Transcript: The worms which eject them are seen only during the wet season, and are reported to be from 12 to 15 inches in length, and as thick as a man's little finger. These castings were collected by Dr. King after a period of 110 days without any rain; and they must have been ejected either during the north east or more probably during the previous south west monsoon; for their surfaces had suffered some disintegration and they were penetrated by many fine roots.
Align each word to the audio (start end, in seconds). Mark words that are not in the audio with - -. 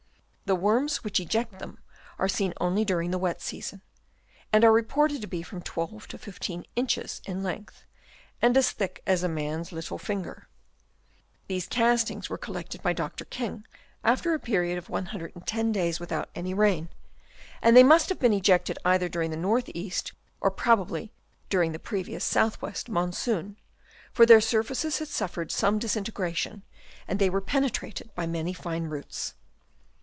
The 0.47 0.55
worms 0.55 1.01
which 1.01 1.21
eject 1.21 1.59
them 1.59 1.79
are 2.19 2.27
seen 2.27 2.53
only 2.59 2.83
during 2.83 3.11
the 3.11 3.17
wet 3.17 3.39
season, 3.41 3.81
and 4.51 4.65
are 4.65 4.71
reported 4.73 5.21
to 5.21 5.27
be 5.27 5.43
from 5.43 5.61
12 5.61 6.09
to 6.09 6.17
15 6.17 6.65
inches 6.75 7.21
in 7.25 7.41
length, 7.41 7.85
and 8.41 8.57
as 8.57 8.71
thick 8.71 9.01
as 9.07 9.23
a 9.23 9.29
man's 9.29 9.71
little 9.71 9.97
finger. 9.97 10.49
These 11.47 11.69
castings 11.69 12.29
were 12.29 12.37
collected 12.37 12.81
by 12.83 12.91
Dr. 12.91 13.23
King 13.23 13.65
after 14.03 14.33
a 14.33 14.41
period 14.41 14.77
of 14.77 14.89
110 14.89 15.71
days 15.71 16.01
without 16.01 16.29
any 16.35 16.53
rain; 16.53 16.89
and 17.61 17.73
they 17.77 17.81
must 17.83 18.09
have 18.09 18.19
been 18.19 18.33
ejected 18.33 18.77
either 18.83 19.07
during 19.07 19.31
the 19.31 19.37
north 19.37 19.69
east 19.73 20.11
or 20.41 20.49
more 20.49 20.51
probably 20.57 21.13
during 21.47 21.71
the 21.71 21.79
previous 21.79 22.25
south 22.25 22.61
west 22.61 22.89
monsoon; 22.89 23.55
for 24.11 24.25
their 24.25 24.41
surfaces 24.41 24.99
had 24.99 25.07
suffered 25.07 25.49
some 25.49 25.79
disintegration 25.79 26.63
and 27.07 27.19
they 27.19 27.29
were 27.29 27.39
penetrated 27.39 28.13
by 28.15 28.27
many 28.27 28.51
fine 28.51 28.83
roots. 28.87 29.35